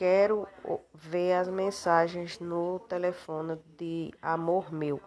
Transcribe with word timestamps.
quero 0.00 0.48
ver 0.94 1.34
as 1.34 1.46
mensagens 1.46 2.40
no 2.40 2.78
telefone 2.88 3.58
de 3.76 4.10
amor 4.22 4.72
meu. 4.72 4.98